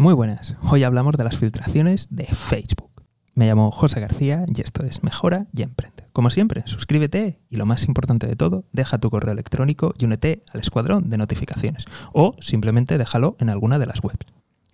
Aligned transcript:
Muy 0.00 0.14
buenas, 0.14 0.56
hoy 0.62 0.82
hablamos 0.82 1.12
de 1.18 1.24
las 1.24 1.36
filtraciones 1.36 2.06
de 2.08 2.24
Facebook. 2.24 3.04
Me 3.34 3.46
llamo 3.46 3.70
José 3.70 4.00
García 4.00 4.46
y 4.48 4.62
esto 4.62 4.82
es 4.82 5.02
Mejora 5.02 5.48
y 5.52 5.60
Emprende. 5.60 6.04
Como 6.14 6.30
siempre, 6.30 6.62
suscríbete 6.64 7.38
y 7.50 7.56
lo 7.56 7.66
más 7.66 7.84
importante 7.84 8.26
de 8.26 8.34
todo, 8.34 8.64
deja 8.72 8.96
tu 8.96 9.10
correo 9.10 9.34
electrónico 9.34 9.92
y 9.98 10.06
únete 10.06 10.42
al 10.54 10.60
escuadrón 10.60 11.10
de 11.10 11.18
notificaciones 11.18 11.84
o 12.14 12.34
simplemente 12.40 12.96
déjalo 12.96 13.36
en 13.40 13.50
alguna 13.50 13.78
de 13.78 13.84
las 13.84 14.02
webs. 14.02 14.24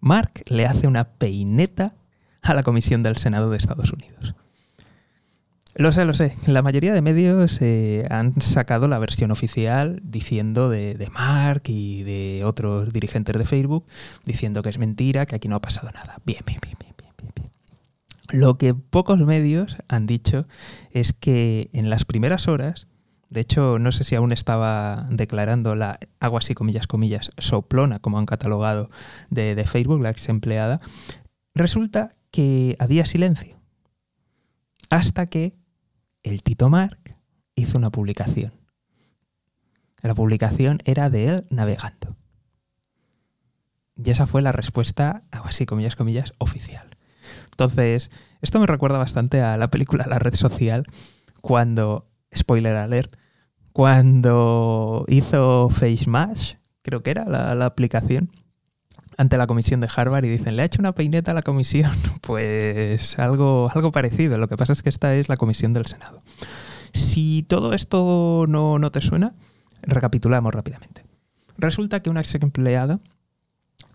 Mark 0.00 0.42
le 0.46 0.66
hace 0.66 0.88
una 0.88 1.04
peineta 1.04 1.94
a 2.42 2.52
la 2.52 2.64
Comisión 2.64 3.04
del 3.04 3.16
Senado 3.16 3.48
de 3.48 3.58
Estados 3.58 3.92
Unidos. 3.92 4.34
Lo 5.74 5.90
sé, 5.90 6.04
lo 6.04 6.12
sé. 6.12 6.34
La 6.46 6.60
mayoría 6.60 6.92
de 6.92 7.00
medios 7.00 7.58
eh, 7.62 8.04
han 8.10 8.38
sacado 8.42 8.88
la 8.88 8.98
versión 8.98 9.30
oficial 9.30 10.00
diciendo 10.02 10.68
de, 10.68 11.08
Mark 11.12 11.62
y 11.66 12.02
de 12.02 12.44
otros 12.44 12.92
dirigentes 12.92 13.36
de 13.36 13.46
Facebook 13.46 13.86
diciendo 14.24 14.62
que 14.62 14.68
es 14.68 14.78
mentira, 14.78 15.24
que 15.24 15.36
aquí 15.36 15.48
no 15.48 15.56
ha 15.56 15.62
pasado 15.62 15.90
nada. 15.92 16.18
Bien, 16.26 16.42
bien, 16.46 16.58
bien, 16.62 16.76
bien, 16.78 16.92
bien, 16.98 17.32
bien. 17.34 17.50
Lo 18.30 18.58
que 18.58 18.74
pocos 18.74 19.18
medios 19.20 19.78
han 19.88 20.06
dicho 20.06 20.46
es 20.90 21.14
que 21.14 21.70
en 21.72 21.88
las 21.88 22.04
primeras 22.04 22.48
horas, 22.48 22.86
de 23.30 23.40
hecho, 23.40 23.78
no 23.78 23.92
sé 23.92 24.04
si 24.04 24.14
aún 24.14 24.32
estaba 24.32 25.06
declarando 25.08 25.74
la 25.74 25.98
agua 26.20 26.40
así, 26.40 26.52
comillas, 26.52 26.86
comillas, 26.86 27.30
soplona, 27.38 27.98
como 27.98 28.18
han 28.18 28.26
catalogado 28.26 28.90
de 29.30 29.64
Facebook, 29.66 30.02
la 30.02 30.10
ex 30.10 30.28
empleada, 30.28 30.82
resulta 31.54 32.10
que 32.30 32.76
había 32.78 33.06
silencio. 33.06 33.56
Hasta 34.90 35.24
que 35.26 35.61
el 36.22 36.42
Tito 36.42 36.68
Mark 36.68 37.16
hizo 37.54 37.78
una 37.78 37.90
publicación. 37.90 38.52
La 40.02 40.14
publicación 40.14 40.80
era 40.84 41.10
de 41.10 41.28
él 41.28 41.46
navegando. 41.50 42.16
Y 43.96 44.10
esa 44.10 44.26
fue 44.26 44.42
la 44.42 44.52
respuesta, 44.52 45.22
algo 45.30 45.46
así, 45.46 45.66
comillas, 45.66 45.96
comillas, 45.96 46.32
oficial. 46.38 46.96
Entonces, 47.50 48.10
esto 48.40 48.58
me 48.58 48.66
recuerda 48.66 48.98
bastante 48.98 49.40
a 49.42 49.56
la 49.56 49.70
película 49.70 50.06
La 50.08 50.18
Red 50.18 50.34
Social, 50.34 50.84
cuando, 51.40 52.10
spoiler 52.34 52.74
alert, 52.76 53.16
cuando 53.72 55.04
hizo 55.08 55.68
FaceMash, 55.70 56.54
creo 56.82 57.02
que 57.02 57.10
era 57.10 57.24
la 57.24 57.64
aplicación, 57.64 58.30
ante 59.16 59.36
la 59.36 59.46
comisión 59.46 59.80
de 59.80 59.88
Harvard 59.94 60.24
y 60.24 60.28
dicen, 60.28 60.56
¿le 60.56 60.62
ha 60.62 60.64
hecho 60.64 60.80
una 60.80 60.92
peineta 60.92 61.32
a 61.32 61.34
la 61.34 61.42
comisión? 61.42 61.92
Pues 62.22 63.18
algo, 63.18 63.68
algo 63.74 63.90
parecido. 63.90 64.38
Lo 64.38 64.48
que 64.48 64.56
pasa 64.56 64.72
es 64.72 64.82
que 64.82 64.88
esta 64.88 65.14
es 65.14 65.28
la 65.28 65.36
comisión 65.36 65.72
del 65.72 65.86
Senado. 65.86 66.22
Si 66.92 67.42
todo 67.42 67.72
esto 67.72 68.46
no, 68.48 68.78
no 68.78 68.90
te 68.92 69.00
suena, 69.00 69.34
recapitulamos 69.82 70.54
rápidamente. 70.54 71.02
Resulta 71.58 72.00
que 72.00 72.10
una 72.10 72.20
ex 72.20 72.34
empleada 72.36 73.00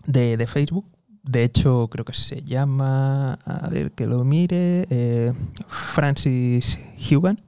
de, 0.06 0.36
de, 0.36 0.46
Facebook, 0.46 0.86
de 1.22 1.44
hecho 1.44 1.88
creo 1.90 2.04
que 2.04 2.14
se 2.14 2.42
llama, 2.42 3.34
a 3.44 3.68
ver 3.68 3.92
que 3.92 4.06
lo 4.06 4.24
mire, 4.24 4.86
eh, 4.90 5.32
Francis 5.68 6.78
Hugan, 7.10 7.38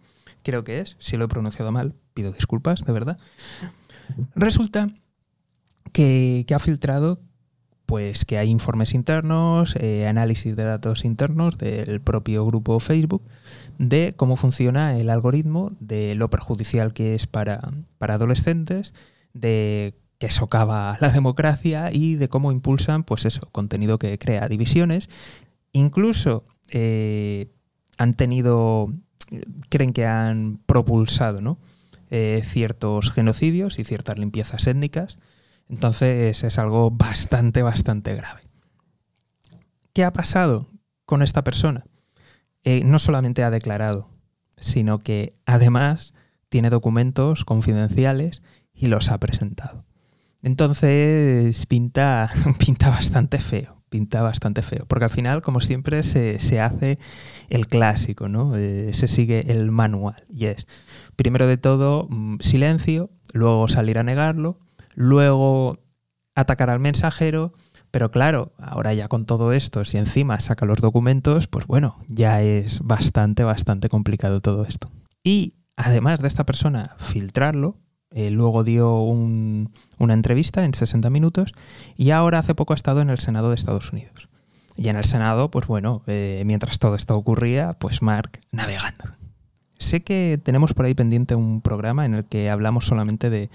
creo 0.42 0.64
que 0.64 0.80
es, 0.80 0.96
si 0.98 1.16
lo 1.16 1.26
he 1.26 1.28
pronunciado 1.28 1.72
mal, 1.72 1.94
pido 2.14 2.32
disculpas, 2.32 2.84
de 2.84 2.92
verdad. 2.92 3.18
Resulta 4.34 4.88
que, 5.92 6.44
que 6.46 6.54
ha 6.54 6.58
filtrado 6.58 7.20
pues 7.90 8.24
que 8.24 8.38
hay 8.38 8.48
informes 8.50 8.94
internos, 8.94 9.74
eh, 9.80 10.06
análisis 10.06 10.54
de 10.54 10.62
datos 10.62 11.04
internos 11.04 11.58
del 11.58 12.00
propio 12.00 12.46
grupo 12.46 12.78
Facebook 12.78 13.24
de 13.78 14.14
cómo 14.16 14.36
funciona 14.36 14.96
el 14.96 15.10
algoritmo, 15.10 15.72
de 15.80 16.14
lo 16.14 16.30
perjudicial 16.30 16.92
que 16.92 17.16
es 17.16 17.26
para, 17.26 17.72
para 17.98 18.14
adolescentes, 18.14 18.94
de 19.34 19.98
que 20.18 20.30
socava 20.30 20.96
la 21.00 21.10
democracia 21.10 21.90
y 21.92 22.14
de 22.14 22.28
cómo 22.28 22.52
impulsan, 22.52 23.02
pues 23.02 23.24
eso, 23.24 23.40
contenido 23.50 23.98
que 23.98 24.16
crea 24.20 24.46
divisiones. 24.46 25.08
Incluso 25.72 26.44
eh, 26.70 27.48
han 27.98 28.14
tenido, 28.14 28.94
creen 29.68 29.92
que 29.92 30.06
han 30.06 30.60
propulsado 30.64 31.40
¿no? 31.40 31.58
eh, 32.12 32.42
ciertos 32.44 33.10
genocidios 33.10 33.80
y 33.80 33.84
ciertas 33.84 34.16
limpiezas 34.16 34.68
étnicas 34.68 35.18
entonces 35.70 36.42
es 36.42 36.58
algo 36.58 36.90
bastante, 36.90 37.62
bastante 37.62 38.14
grave. 38.14 38.42
¿Qué 39.92 40.04
ha 40.04 40.12
pasado 40.12 40.68
con 41.04 41.22
esta 41.22 41.44
persona? 41.44 41.84
Eh, 42.64 42.82
no 42.84 42.98
solamente 42.98 43.44
ha 43.44 43.50
declarado, 43.50 44.10
sino 44.56 44.98
que 44.98 45.36
además 45.46 46.12
tiene 46.48 46.70
documentos 46.70 47.44
confidenciales 47.44 48.42
y 48.74 48.88
los 48.88 49.10
ha 49.10 49.18
presentado. 49.18 49.84
Entonces 50.42 51.66
pinta, 51.66 52.28
pinta 52.58 52.90
bastante 52.90 53.38
feo, 53.38 53.82
pinta 53.88 54.22
bastante 54.22 54.62
feo, 54.62 54.86
porque 54.86 55.04
al 55.04 55.10
final, 55.10 55.40
como 55.42 55.60
siempre, 55.60 56.02
se, 56.02 56.40
se 56.40 56.60
hace 56.60 56.98
el 57.48 57.68
clásico, 57.68 58.28
¿no? 58.28 58.56
Eh, 58.56 58.92
se 58.92 59.06
sigue 59.06 59.52
el 59.52 59.70
manual, 59.70 60.24
y 60.28 60.46
es, 60.46 60.66
primero 61.16 61.46
de 61.46 61.58
todo, 61.58 62.06
mm, 62.08 62.38
silencio, 62.40 63.10
luego 63.32 63.68
salir 63.68 63.98
a 63.98 64.02
negarlo, 64.02 64.58
luego 64.94 65.78
atacar 66.34 66.70
al 66.70 66.80
mensajero, 66.80 67.52
pero 67.90 68.10
claro, 68.10 68.52
ahora 68.58 68.94
ya 68.94 69.08
con 69.08 69.26
todo 69.26 69.52
esto, 69.52 69.84
si 69.84 69.98
encima 69.98 70.38
saca 70.40 70.66
los 70.66 70.80
documentos, 70.80 71.48
pues 71.48 71.66
bueno, 71.66 71.98
ya 72.06 72.42
es 72.42 72.80
bastante, 72.80 73.44
bastante 73.44 73.88
complicado 73.88 74.40
todo 74.40 74.64
esto. 74.64 74.90
Y 75.24 75.54
además 75.76 76.20
de 76.20 76.28
esta 76.28 76.46
persona 76.46 76.96
filtrarlo, 76.98 77.78
eh, 78.12 78.30
luego 78.30 78.64
dio 78.64 79.00
un, 79.00 79.72
una 79.98 80.14
entrevista 80.14 80.64
en 80.64 80.74
60 80.74 81.10
minutos 81.10 81.52
y 81.96 82.10
ahora 82.10 82.40
hace 82.40 82.54
poco 82.54 82.72
ha 82.72 82.76
estado 82.76 83.00
en 83.00 83.10
el 83.10 83.18
Senado 83.18 83.50
de 83.50 83.54
Estados 83.54 83.92
Unidos. 83.92 84.28
Y 84.76 84.88
en 84.88 84.96
el 84.96 85.04
Senado, 85.04 85.50
pues 85.50 85.66
bueno, 85.66 86.02
eh, 86.06 86.42
mientras 86.46 86.78
todo 86.78 86.94
esto 86.94 87.16
ocurría, 87.16 87.74
pues 87.74 88.02
Mark 88.02 88.40
navegando. 88.50 89.04
Sé 89.78 90.02
que 90.02 90.40
tenemos 90.42 90.74
por 90.74 90.86
ahí 90.86 90.94
pendiente 90.94 91.34
un 91.34 91.60
programa 91.60 92.04
en 92.04 92.14
el 92.14 92.24
que 92.24 92.50
hablamos 92.50 92.86
solamente 92.86 93.30
de 93.30 93.50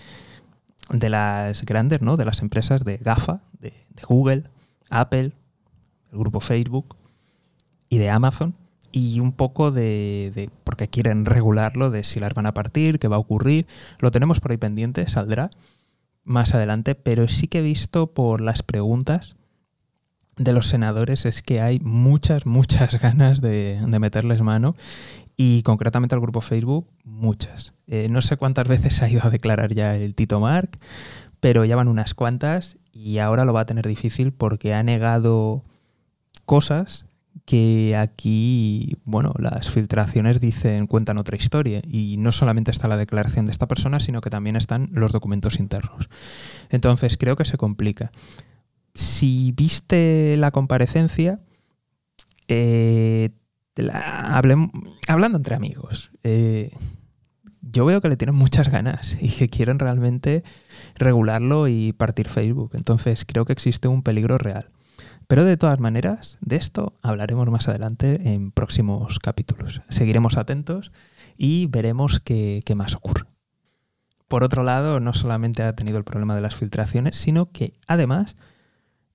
de 0.90 1.10
las 1.10 1.64
grandes, 1.64 2.02
¿no? 2.02 2.18
De 2.18 2.26
las 2.26 2.42
empresas 2.42 2.84
de 2.84 2.98
GAFA, 2.98 3.42
de, 3.60 3.70
de, 3.70 4.04
Google, 4.08 4.44
Apple, 4.90 5.32
el 6.12 6.18
grupo 6.18 6.40
Facebook 6.40 6.96
y 7.90 7.98
de 7.98 8.10
Amazon. 8.10 8.56
Y 8.92 9.20
un 9.20 9.34
poco 9.34 9.72
de, 9.72 10.32
de, 10.34 10.50
porque 10.64 10.88
quieren 10.88 11.26
regularlo, 11.26 11.92
de 11.92 12.04
si 12.06 12.20
las 12.22 12.34
van 12.34 12.46
a 12.46 12.54
partir, 12.54 12.98
qué 12.98 13.10
va 13.10 13.18
a 13.18 13.20
ocurrir. 13.20 13.68
Lo 14.00 14.12
tenemos 14.12 14.40
por 14.40 14.52
ahí 14.52 14.58
pendiente, 14.58 15.08
saldrá 15.10 15.50
más 16.24 16.56
adelante, 16.56 16.96
pero 16.96 17.28
sí 17.28 17.48
que 17.48 17.60
he 17.60 17.62
visto 17.62 18.08
por 18.08 18.42
las 18.42 18.64
preguntas 18.64 19.36
de 20.38 20.52
los 20.52 20.68
senadores 20.68 21.26
es 21.26 21.42
que 21.42 21.62
hay 21.62 21.80
muchas, 21.80 22.46
muchas 22.46 23.00
ganas 23.00 23.42
de, 23.42 23.80
de 23.86 24.00
meterles 24.00 24.42
mano 24.42 24.76
y 25.38 25.64
concretamente 25.64 26.16
al 26.16 26.22
grupo 26.22 26.42
Facebook, 26.42 26.88
muchas. 27.04 27.74
Eh, 27.88 28.08
no 28.10 28.22
sé 28.22 28.38
cuántas 28.38 28.68
veces 28.68 29.02
ha 29.02 29.10
ido 29.10 29.22
a 29.24 29.30
declarar 29.30 29.74
ya 29.74 29.96
el 29.96 30.16
Tito 30.16 30.40
Mark, 30.40 30.80
pero 31.40 31.66
ya 31.66 31.76
van 31.76 31.88
unas 31.88 32.14
cuantas 32.14 32.78
y 32.92 33.20
ahora 33.20 33.46
lo 33.46 33.54
va 33.54 33.62
a 33.62 33.66
tener 33.66 33.88
difícil 33.88 34.32
porque 34.32 34.74
ha 34.74 34.84
negado 34.84 35.64
cosas 36.46 37.06
que 37.44 37.96
aquí, 37.96 38.98
bueno, 39.04 39.34
las 39.38 39.70
filtraciones 39.70 40.40
dicen, 40.40 40.88
cuentan 40.88 41.18
otra 41.18 41.36
historia. 41.36 41.82
Y 41.86 42.18
no 42.18 42.32
solamente 42.32 42.72
está 42.72 42.88
la 42.88 42.98
declaración 42.98 43.46
de 43.46 43.52
esta 43.52 43.68
persona, 43.68 44.00
sino 44.00 44.22
que 44.22 44.30
también 44.30 44.56
están 44.56 44.90
los 44.94 45.12
documentos 45.12 45.60
internos. 45.60 46.10
Entonces, 46.70 47.18
creo 47.18 47.36
que 47.36 47.46
se 47.46 47.58
complica. 47.58 48.12
Si 48.96 49.52
viste 49.52 50.36
la 50.38 50.52
comparecencia, 50.52 51.40
eh, 52.48 53.30
hablando 55.08 55.38
entre 55.38 55.56
amigos, 55.56 56.12
eh, 56.24 56.72
yo 57.62 57.86
veo 57.86 58.00
que 58.00 58.10
le 58.10 58.18
tienen 58.18 58.36
muchas 58.36 58.70
ganas 58.70 59.18
y 59.22 59.30
que 59.30 59.50
quieren 59.50 59.80
realmente 59.80 60.44
regularlo 60.96 61.68
y 61.68 61.94
partir 61.94 62.30
Facebook. 62.30 62.72
Entonces 62.74 63.26
creo 63.26 63.46
que 63.46 63.54
existe 63.54 63.88
un 63.88 64.04
peligro 64.04 64.38
real. 64.38 64.70
Pero 65.28 65.44
de 65.44 65.58
todas 65.58 65.80
maneras, 65.80 66.38
de 66.42 66.56
esto 66.56 66.94
hablaremos 67.02 67.50
más 67.50 67.68
adelante 67.68 68.34
en 68.34 68.52
próximos 68.52 69.20
capítulos. 69.20 69.82
Seguiremos 69.90 70.38
atentos 70.38 70.92
y 71.36 71.66
veremos 71.68 72.20
qué, 72.20 72.62
qué 72.64 72.76
más 72.76 72.96
ocurre. 72.96 73.26
Por 74.28 74.44
otro 74.44 74.64
lado, 74.64 75.00
no 75.00 75.14
solamente 75.14 75.64
ha 75.64 75.76
tenido 75.76 75.98
el 75.98 76.04
problema 76.04 76.36
de 76.36 76.42
las 76.42 76.56
filtraciones, 76.56 77.16
sino 77.16 77.52
que 77.52 77.74
además 77.88 78.36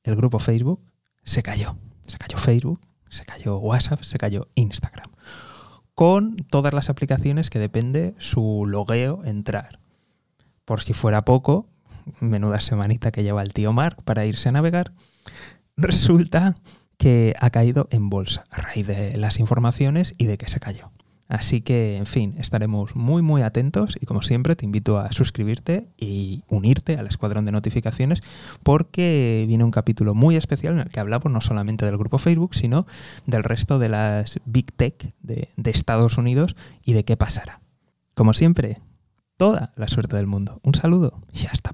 el 0.03 0.17
grupo 0.17 0.39
Facebook 0.39 0.83
se 1.25 1.43
cayó. 1.43 1.77
Se 2.07 2.19
cayó 2.19 2.39
Facebook 2.39 2.81
se 3.11 3.25
cayó 3.25 3.59
WhatsApp, 3.59 4.03
se 4.03 4.19
cayó 4.19 4.49
Instagram. 4.55 5.11
Con 5.95 6.37
todas 6.37 6.73
las 6.73 6.89
aplicaciones 6.89 7.51
que 7.51 7.59
depende 7.59 8.15
su 8.19 8.65
logueo 8.67 9.23
entrar. 9.25 9.81
Por 10.65 10.81
si 10.81 10.95
fuera 10.95 11.25
poco, 11.25 11.69
menuda 12.21 12.61
semanita 12.61 13.11
que 13.11 13.23
lleva 13.23 13.43
el 13.43 13.53
tío 13.53 13.73
Mark 13.73 14.03
para 14.05 14.25
irse 14.25 14.49
a 14.49 14.53
navegar, 14.53 14.93
resulta 15.77 16.55
que 16.97 17.35
ha 17.41 17.51
caído 17.51 17.89
en 17.91 18.11
bolsa 18.11 18.45
a 18.51 18.61
raíz 18.61 18.87
de 18.87 19.17
las 19.17 19.41
informaciones 19.41 20.15
y 20.19 20.27
de 20.27 20.39
que 20.39 20.49
se 20.49 20.61
cayó. 20.61 20.91
Así 21.31 21.61
que, 21.61 21.97
en 21.97 22.07
fin, 22.07 22.35
estaremos 22.39 22.97
muy, 22.97 23.23
muy 23.23 23.43
atentos 23.43 23.97
y 24.01 24.05
como 24.05 24.21
siempre 24.21 24.57
te 24.57 24.65
invito 24.65 24.99
a 24.99 25.13
suscribirte 25.13 25.87
y 25.97 26.43
unirte 26.49 26.97
al 26.97 27.07
escuadrón 27.07 27.45
de 27.45 27.53
notificaciones 27.53 28.21
porque 28.65 29.45
viene 29.47 29.63
un 29.63 29.71
capítulo 29.71 30.13
muy 30.13 30.35
especial 30.35 30.75
en 30.75 30.81
el 30.81 30.91
que 30.91 30.99
hablamos 30.99 31.33
no 31.33 31.41
solamente 31.41 31.87
del 31.87 31.99
grupo 31.99 32.19
Facebook, 32.19 32.57
sino 32.57 32.85
del 33.27 33.45
resto 33.45 33.79
de 33.79 33.89
las 33.89 34.41
Big 34.45 34.73
Tech 34.73 35.15
de, 35.23 35.51
Estados 35.67 36.19
Unidos 36.19 36.57
y 36.85 36.95
de 36.95 37.05
qué 37.05 37.17
pasará. 37.17 37.61
Como 38.15 38.35
siempre, 38.35 38.81
toda 39.37 39.73
la 39.77 39.87
suerte 39.87 40.17
del 40.17 40.27
mundo. 40.27 40.59
Un 40.65 40.75
saludo 40.75 41.23
y 41.33 41.47
hasta 41.47 41.73